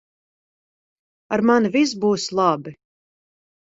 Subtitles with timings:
[1.37, 2.77] Ar mani viss būs labi.